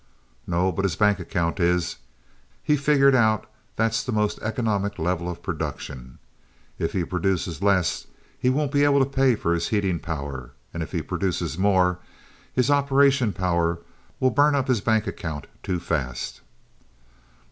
"No, 0.47 0.71
but 0.71 0.81
his 0.83 0.95
bank 0.95 1.19
account 1.19 1.59
is. 1.59 1.97
He's 2.63 2.81
figured 2.81 3.13
out 3.13 3.45
that's 3.75 4.03
the 4.03 4.11
most 4.11 4.39
economic 4.41 4.97
level 4.97 5.29
of 5.29 5.43
production. 5.43 6.17
If 6.79 6.93
he 6.93 7.03
produces 7.03 7.61
less, 7.61 8.07
he 8.35 8.49
won't 8.49 8.71
be 8.71 8.83
able 8.83 8.97
to 9.01 9.05
pay 9.05 9.35
for 9.35 9.53
his 9.53 9.67
heating 9.67 9.99
power, 9.99 10.53
and 10.73 10.81
if 10.81 10.91
he 10.91 11.03
produces 11.03 11.55
more, 11.55 11.99
his 12.51 12.71
operation 12.71 13.31
power 13.31 13.77
will 14.19 14.31
burn 14.31 14.55
up 14.55 14.67
his 14.69 14.81
bank 14.81 15.05
account 15.05 15.45
too 15.61 15.79
fast." 15.79 16.41